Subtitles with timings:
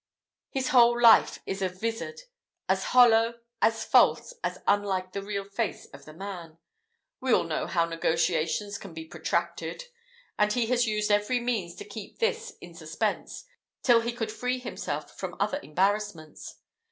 [0.49, 2.21] his whole life is a vizard
[2.67, 6.57] as hollow as false as unlike the real face of the man.
[7.19, 9.83] We all know how negotiations can be protracted;
[10.39, 13.45] and he has used every means to keep this in suspense
[13.83, 16.55] till he could free himself from other embarrassments.